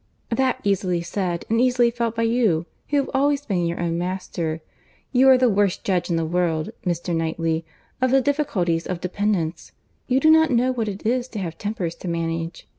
[0.31, 4.59] "That's easily said, and easily felt by you, who have always been your own master.
[5.11, 7.15] You are the worst judge in the world, Mr.
[7.15, 7.65] Knightley,
[8.01, 9.73] of the difficulties of dependence.
[10.07, 12.67] You do not know what it is to have tempers to manage."